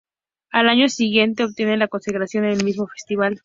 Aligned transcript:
Al 0.49 0.67
año 0.67 0.89
siguiente 0.89 1.43
obtienen 1.43 1.77
la 1.77 1.87
Consagración 1.87 2.45
en 2.45 2.53
el 2.57 2.63
mismo 2.65 2.87
festival. 2.87 3.39